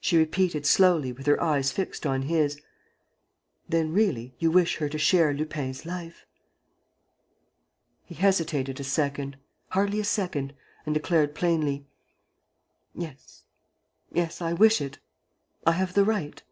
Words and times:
She 0.00 0.16
repeated, 0.18 0.66
slowly, 0.66 1.12
with 1.12 1.26
her 1.28 1.40
eyes 1.40 1.70
fixed 1.70 2.04
on 2.04 2.22
his: 2.22 2.60
"Then, 3.68 3.92
really, 3.92 4.34
you 4.40 4.50
wish 4.50 4.78
her 4.78 4.88
to 4.88 4.98
share 4.98 5.32
Lupin's 5.32 5.86
life?" 5.86 6.26
He 8.04 8.16
hesitated 8.16 8.80
a 8.80 8.82
second, 8.82 9.36
hardly 9.68 10.00
a 10.00 10.04
second, 10.04 10.54
and 10.84 10.92
declared, 10.92 11.36
plainly: 11.36 11.86
"Yes, 12.96 13.44
yes, 14.10 14.42
I 14.42 14.54
wish 14.54 14.80
it, 14.80 14.98
I 15.64 15.70
have 15.70 15.94
the 15.94 16.04
right." 16.04 16.42